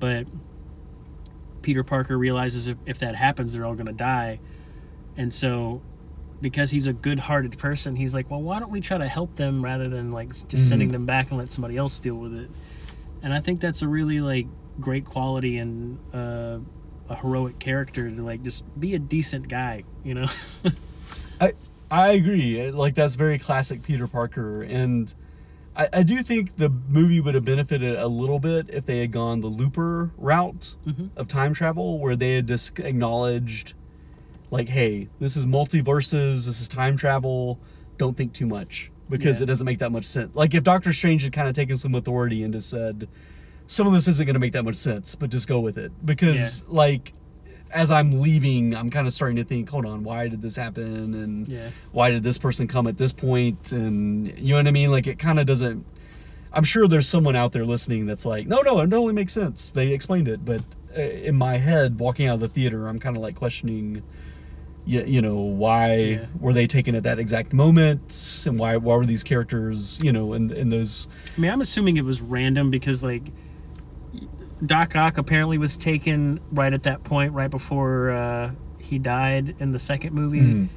[0.00, 0.26] but
[1.64, 4.38] Peter Parker realizes if, if that happens they're all gonna die
[5.16, 5.82] and so
[6.40, 9.64] because he's a good-hearted person he's like well why don't we try to help them
[9.64, 12.50] rather than like just sending them back and let somebody else deal with it
[13.24, 14.46] and I think that's a really like
[14.78, 16.58] great quality and uh,
[17.08, 20.26] a heroic character to like just be a decent guy, you know.
[21.40, 21.54] I
[21.90, 22.70] I agree.
[22.70, 25.12] Like that's very classic Peter Parker, and
[25.76, 29.10] I, I do think the movie would have benefited a little bit if they had
[29.12, 31.10] gone the Looper route Mhm.
[31.16, 33.74] of time travel, where they had just acknowledged,
[34.50, 37.58] like, hey, this is multiverses, this is time travel.
[37.98, 39.44] Don't think too much because Yeah.
[39.44, 40.34] it doesn't make that much sense.
[40.34, 43.08] Like if Doctor Strange had kind of taken some authority and just said,
[43.66, 45.90] some of this isn't going to make that much sense, but just go with it
[46.04, 47.14] because like
[47.74, 51.12] as I'm leaving, I'm kind of starting to think, hold on, why did this happen?
[51.14, 51.70] And Yeah.
[51.92, 53.72] why did this person come at this point?
[53.72, 54.90] And you know what I mean?
[54.90, 55.84] Like it kind of doesn't.
[56.52, 59.72] I'm sure there's someone out there listening that's like, no, no, it totally makes sense.
[59.72, 60.62] They explained it, but
[60.96, 64.02] uh, in my head, walking out of the theater, I'm kind of like questioning.
[64.86, 66.26] You, you know why Yeah.
[66.38, 70.34] were they taken at that exact moment and why why were these characters you know
[70.34, 71.08] in in those
[71.38, 73.22] I mean, I'm assuming it was random because like
[74.64, 79.72] Doc Ock apparently was taken right at that point, right before uh, he died in
[79.72, 80.40] the second movie.
[80.40, 80.68] Mhm.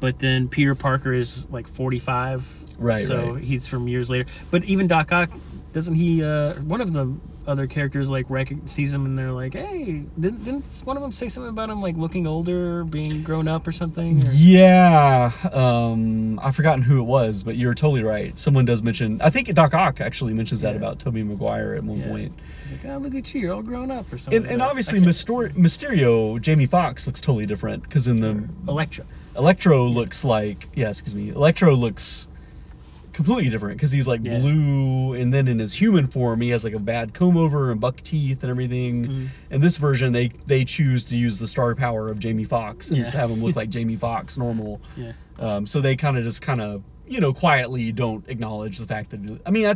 [0.00, 3.42] But then Peter Parker is like 45, Right, So right.
[3.44, 4.24] he's from years later.
[4.50, 5.30] But even Doc Ock
[5.72, 6.22] doesn't he?
[6.24, 7.14] Uh, one of the
[7.46, 11.12] other characters like rec- sees him and they're like, "Hey, didn't, didn't one of them
[11.12, 16.38] say something about him like looking older, being grown up, or something?" Or- Yeah, um,
[16.42, 18.38] I've forgotten who it was, but you're totally right.
[18.38, 19.20] Someone does mention.
[19.22, 22.08] I think Doc Ock actually mentions that about Tobey Maguire at one Yeah.
[22.08, 22.32] point.
[22.62, 24.42] He's like, "Oh, look at you, you're all grown up," or something.
[24.42, 29.04] And, and obviously, Myster- Mysterio, Jamie Foxx looks totally different because in the Electra.
[29.36, 32.26] Electro looks like yeah, excuse me, Electro looks
[33.12, 34.38] completely different because he's like Yeah.
[34.38, 37.80] blue, and then in his human form, he has like a bad comb over and
[37.80, 39.04] buck teeth and everything.
[39.04, 39.26] Mm-hmm.
[39.54, 42.98] In this version, they they choose to use the star power of Jamie Foxx and
[42.98, 43.04] Yeah.
[43.04, 44.80] just have him look like Jamie Foxx normal.
[44.96, 45.12] Yeah.
[45.38, 49.10] Um, so they kind of just kind of you know quietly don't acknowledge the fact
[49.10, 49.74] that I mean I.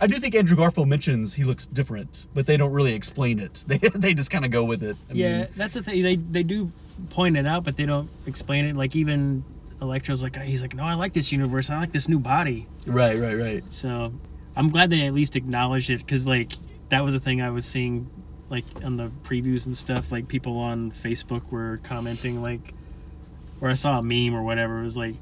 [0.00, 3.64] I do think Andrew Garfield mentions he looks different, but they don't really explain it.
[3.68, 4.96] They, they just kind of go with it.
[5.08, 6.02] I Yeah, mean, that's the thing.
[6.02, 6.72] They they do
[7.10, 8.74] point it out, but they don't explain it.
[8.74, 9.44] Like even
[9.82, 11.68] Electro's like, he's like, no, I like this universe.
[11.68, 12.68] I like this new body.
[12.86, 13.64] right, right, right.
[13.72, 14.14] So
[14.56, 16.52] I'm glad they at least acknowledged it because like
[16.88, 18.08] that was the thing I was seeing
[18.48, 20.12] like on the previews and stuff.
[20.12, 22.72] Like people on Facebook were commenting like,
[23.60, 24.80] or I saw a meme or whatever.
[24.80, 25.14] It was like,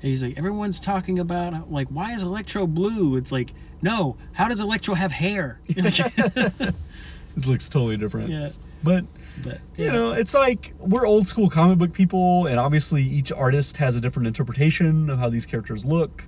[0.00, 3.16] he's like, everyone's talking about like, why is Electro blue?
[3.16, 5.60] It's like, no, how does Electro have hair?
[7.38, 8.30] This looks totally different.
[8.30, 8.50] yeah,
[8.82, 9.04] But
[9.44, 13.76] but you know, it's like we're old school comic book people, and obviously each artist
[13.76, 16.26] has a different interpretation of how these characters look.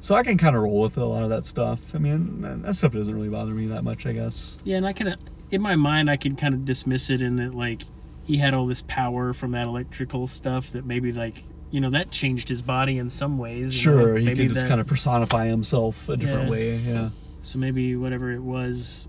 [0.00, 1.94] So I can kind of roll with a lot of that stuff.
[1.94, 4.58] I mean, that- stuff doesn't really bother me that much, I guess.
[4.64, 5.16] Yeah, and I can,
[5.50, 7.82] in my mind, I can kind of dismiss it in that like
[8.24, 12.10] he had all this power from that electrical stuff that maybe like you know that
[12.10, 13.74] changed his body in some ways.
[13.74, 16.50] Sure, he could just that- kind of personify himself a different Yeah.
[16.50, 16.76] way.
[16.78, 17.08] Yeah.
[17.42, 19.08] So maybe whatever it was.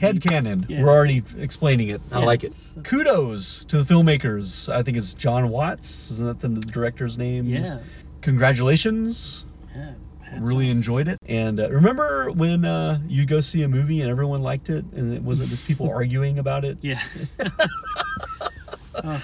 [0.00, 0.64] Head canon.
[0.68, 0.82] Yeah.
[0.82, 2.00] We're already explaining it.
[2.12, 2.26] I Yeah.
[2.26, 2.56] like it.
[2.84, 4.72] Kudos to the filmmakers.
[4.72, 6.10] I think it's Jon Watts.
[6.12, 7.46] Isn't that the director's name?
[7.46, 7.80] Yeah.
[8.20, 9.44] Congratulations.
[9.74, 9.94] Yeah.
[10.40, 11.18] really enjoyed it.
[11.26, 15.14] And uh, remember when uh, you go see a movie and everyone liked it, and
[15.14, 16.76] it wasn't just people arguing about it?
[16.82, 16.98] Yeah.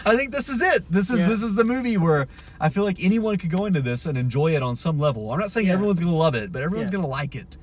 [0.06, 0.84] I think this is it.
[0.90, 1.28] This is Yeah.
[1.28, 2.26] this is the movie where
[2.60, 5.32] I feel like anyone could go into this and enjoy it on some level.
[5.32, 5.72] I'm not saying Yeah.
[5.74, 6.96] everyone's gonna love it, but everyone's Yeah.
[6.98, 7.56] gonna like it.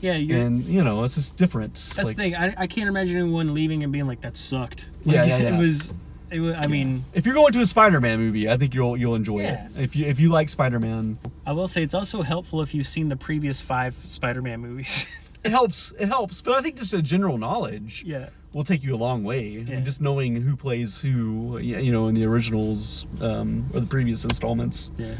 [0.00, 0.14] Yeah.
[0.16, 1.74] You're, And you know, it's just different.
[1.74, 2.36] that's Like, the thing.
[2.36, 5.54] I, I can't imagine anyone leaving and being like, "That sucked." Yeah, Like, yeah, yeah.
[5.56, 5.92] It was.
[6.30, 6.54] It was.
[6.56, 9.66] I mean, If you're going to a Spider-Man movie, I think you'll you'll enjoy Yeah.
[9.66, 9.80] it.
[9.82, 13.08] If you if you like Spider-Man, I will say it's also helpful if you've seen
[13.08, 15.06] the previous five Spider-Man movies.
[15.44, 15.92] it helps.
[15.98, 16.40] It helps.
[16.40, 18.28] But I think just a general knowledge yeah.
[18.52, 19.58] will take you a long way.
[19.60, 23.86] I mean, just knowing who plays who, you know, in the originals um, or the
[23.86, 25.16] previous installments, Yeah.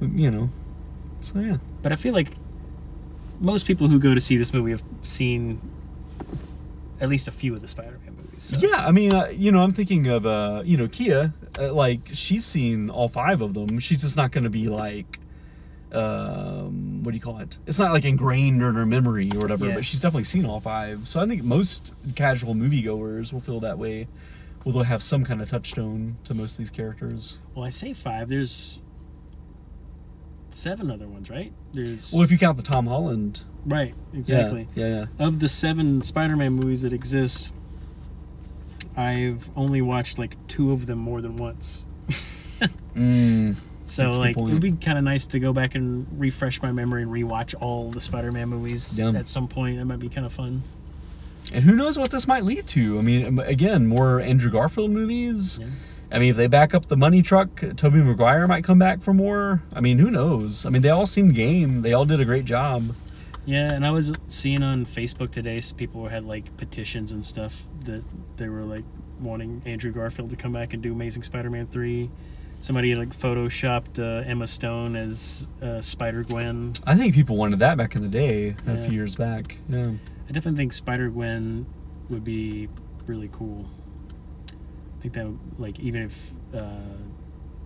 [0.00, 0.50] you know.
[1.20, 1.56] So yeah.
[1.82, 2.28] But I feel like
[3.44, 5.60] most people who go to see this movie have seen
[7.00, 8.44] at least a few of the Spider-Man movies.
[8.44, 8.56] So.
[8.56, 11.32] Yeah, I mean, uh, you know, I'm thinking of, uh, you know, Kia.
[11.58, 13.78] Uh, like, she's seen all five of them.
[13.78, 15.20] She's just not going to be like,
[15.92, 17.58] um, what do you call it?
[17.66, 19.66] It's not like ingrained in her memory or whatever.
[19.66, 19.74] Yeah.
[19.74, 21.06] But she's definitely seen all five.
[21.06, 24.08] So I think most casual moviegoers will feel that way.
[24.64, 27.38] Will they'll have some kind of touchstone to most of these characters?
[27.54, 28.28] Well, I say five.
[28.28, 28.82] There's
[30.54, 31.52] seven other ones, right?
[31.72, 34.68] There's Well, if you count the Tom Holland, right, exactly.
[34.74, 35.26] Yeah, yeah.
[35.26, 37.52] Of the seven Spider-Man movies that exist,
[38.96, 41.84] I've only watched like two of them more than once.
[42.94, 45.74] Mm, So That's a good like it would be kind of nice to go back
[45.74, 49.10] and refresh my memory and rewatch all the Spider-Man movies Yeah.
[49.10, 49.78] at some point.
[49.78, 50.62] That might be kind of fun.
[51.52, 52.98] and who knows what this might lead to?
[52.98, 55.58] I mean, again, more Andrew Garfield movies.
[55.60, 55.66] Yeah.
[56.14, 59.12] I mean, if they back up the money truck, Tobey Maguire might come back for
[59.12, 59.64] more.
[59.74, 60.64] I mean, who knows?
[60.64, 61.82] I mean, they all seem game.
[61.82, 62.94] They all did a great job.
[63.46, 68.04] Yeah, and I was seeing on Facebook today, people had like petitions and stuff that
[68.36, 68.84] they were like
[69.20, 72.08] wanting Andrew Garfield to come back and do Amazing Spider-Man three.
[72.60, 76.74] Somebody had like photoshopped uh, Emma Stone as uh, Spider Gwen.
[76.86, 79.56] I think people wanted that back in the day, a few years back.
[79.68, 79.90] Yeah.
[80.28, 81.66] I definitely think Spider Gwen
[82.08, 82.68] would be
[83.06, 83.68] really cool.
[85.04, 86.70] Think that like even if uh,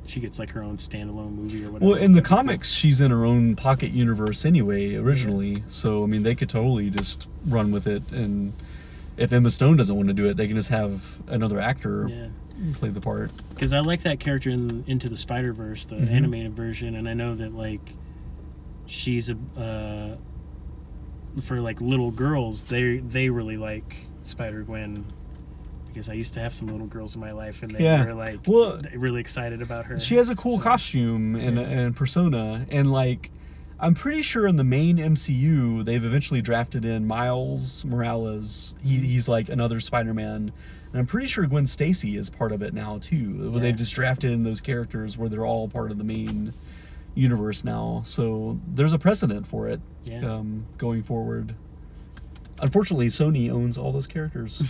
[0.04, 1.92] she gets like her own standalone movie or whatever.
[1.92, 2.36] Well, in the that'd be cool.
[2.38, 5.62] comics, she's in her own pocket universe anyway, originally.
[5.68, 8.02] So, I mean, they could totally just run with it.
[8.10, 8.54] And
[9.16, 12.26] if Emma Stone doesn't want to do it, they can just have another actor Yeah.
[12.72, 13.30] play the part.
[13.50, 16.10] because I like that character in Into the Spider Verse, the Mhm.
[16.10, 17.94] animated version, and I know that like
[18.86, 20.16] she's a uh,
[21.40, 25.04] for like little girls, they they really like Spider Gwen
[25.88, 28.04] because I used to have some little girls in my life, and they Yeah.
[28.04, 29.98] were like Well, really excited about her.
[29.98, 31.62] She has a cool So- costume and, Yeah.
[31.62, 33.30] and persona, and like,
[33.80, 38.74] I'm pretty sure in the main MCU they've eventually drafted in Miles Morales.
[38.82, 40.52] He, he's like another Spider-Man,
[40.92, 43.50] and I'm pretty sure Gwen Stacy is part of it now too.
[43.54, 43.60] Yeah.
[43.60, 46.52] they've just drafted in those characters where they're all part of the main
[47.14, 48.02] universe now.
[48.04, 50.24] So there's a precedent for it Yeah.
[50.34, 51.54] um, going forward.
[52.60, 54.60] Unfortunately, Sony owns all those characters,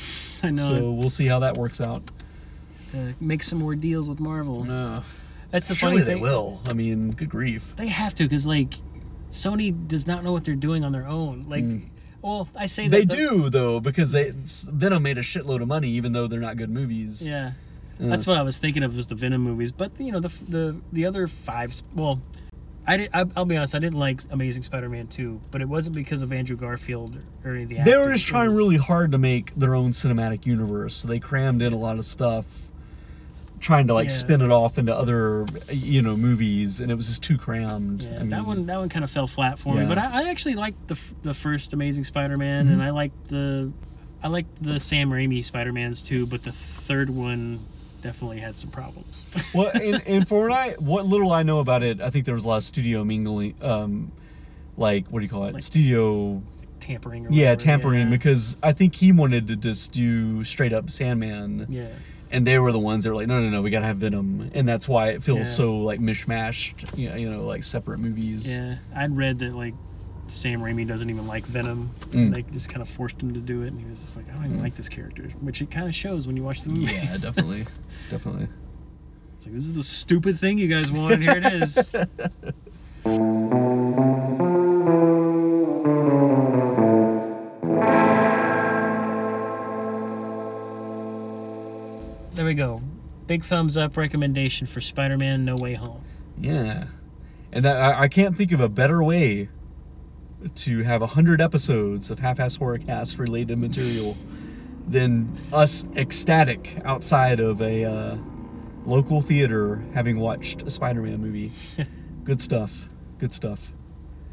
[0.43, 0.69] I know.
[0.77, 2.03] so we'll see how that works out.
[2.95, 4.65] uh, make some more deals with Marvel.
[4.65, 5.03] No.
[5.51, 6.17] That's the surely funny thing.
[6.17, 6.61] they will.
[6.69, 7.75] I mean, good grief.
[7.77, 8.75] They have to because like
[9.31, 11.47] Sony does not know what they're doing on their own.
[11.49, 11.65] Like,
[12.21, 13.09] well, I say that Mm.
[13.09, 16.41] They the- do though because they Venom made a shitload of money even though they're
[16.41, 17.27] not good movies.
[17.27, 17.53] Yeah,
[17.99, 19.73] that's what I was thinking of was the Venom movies.
[19.73, 21.81] But you know the the the other five.
[21.95, 22.21] Well,
[22.89, 23.75] I did, I, I'll be honest.
[23.75, 27.55] I didn't like Amazing Spider-Man two, but it wasn't because of Andrew Garfield or, or
[27.55, 27.83] any of the.
[27.85, 31.61] They were just trying really hard to make their own cinematic universe, so they crammed
[31.63, 32.71] in a lot of stuff,
[33.61, 34.15] trying to like Yeah.
[34.15, 38.05] spin it off into other you know movies, and it was just too crammed.
[38.05, 39.85] Yeah, I mean, that one that one kind of fell flat for me.
[39.87, 42.73] But I, I actually liked the the first Amazing Spider-Man, Mm-hmm.
[42.75, 43.71] and I liked the
[44.23, 46.27] I liked the Sam Raimi Spider-Mans too.
[46.27, 47.61] But the third one
[48.03, 49.29] definitely had some problems.
[49.55, 52.35] well, and, and for what I what little I know about it, I think there
[52.35, 54.13] was a lot of studio mingling, um,
[54.77, 55.55] like what do you call it?
[55.55, 56.43] Like- studio
[56.81, 57.27] tampering.
[57.27, 58.11] Or yeah whatever, tampering yeah.
[58.11, 61.67] because I think he wanted to just do straight up Sandman.
[61.69, 61.89] yeah.
[62.31, 64.51] and they were the ones that were like, no, no, no, we gotta have Venom,
[64.55, 65.43] and that's why it feels Yeah.
[65.45, 68.57] so like mishmashed, you know, you know, like separate movies.
[68.57, 69.75] Yeah, I'd read that like
[70.31, 71.91] Sam Raimi doesn't even like Venom.
[72.11, 72.35] Mm.
[72.35, 74.35] They just kind of forced him to do it, and he was just like, I
[74.35, 74.63] don't even mm.
[74.63, 76.93] like this character, which it kind of shows when you watch the movie.
[76.95, 77.67] Yeah, definitely,
[78.11, 78.49] definitely.
[79.37, 81.21] It's like this is the stupid thing you guys wanted.
[81.21, 81.75] Here it is.
[92.35, 92.83] there we go.
[93.27, 96.03] Big thumbs up recommendation for Spider-Man: No Way Home.
[96.41, 96.87] Yeah,
[97.53, 99.49] and that, I, I can't think of a better way
[100.55, 104.17] to have a hundred episodes of half-ass horror cast related material
[104.87, 108.17] than us ecstatic outside of a uh,
[108.87, 111.53] local theater having watched a Spider-Man movie.
[112.25, 112.89] Good stuff.
[113.19, 113.73] Good stuff.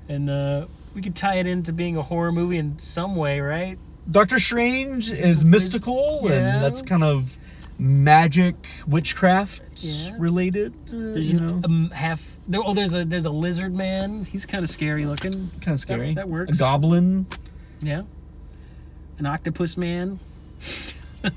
[0.08, 3.78] And uh, we could tie it into being a horror movie in some way, right?
[4.10, 6.32] Doctor Strange is mystical, yeah.
[6.32, 7.38] and that's kind of
[7.80, 8.56] magic,
[8.88, 10.16] witchcraft Yeah.
[10.20, 10.74] related.
[10.88, 12.35] Uh, There's you know, um, half.
[12.48, 14.24] There, oh, there's a there's a lizard man.
[14.26, 15.50] He's kind of scary looking.
[15.62, 16.14] kind of scary.
[16.14, 16.58] that works.
[16.58, 17.26] A goblin.
[17.82, 18.04] Yeah.
[19.18, 20.20] An octopus man.
[21.24, 21.32] All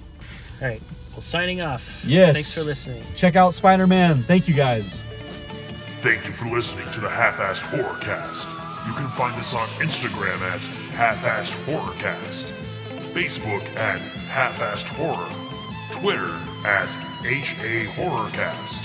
[0.60, 0.82] right.
[1.12, 2.04] Well, signing off.
[2.04, 2.34] Yes.
[2.34, 3.02] Thanks for listening.
[3.14, 4.22] Check out Spider-Man.
[4.24, 5.02] Thank you guys.
[6.00, 8.46] Thank you for listening to the Half-Assed Horrorcast.
[8.86, 10.62] You can find us on Instagram at
[10.94, 12.52] Half-Assed Horrorcast,
[13.12, 13.98] Facebook at
[14.28, 15.28] Half-Assed Horror,
[15.92, 18.84] Twitter at HA Horrorcast,